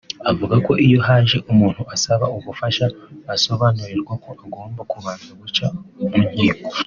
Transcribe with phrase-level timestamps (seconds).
[0.31, 2.85] avuga ko iyo haje umuntu asaba ubufasha
[3.35, 5.65] asobanurirwa ko agomba kubanza guca
[6.17, 6.69] mu nkiko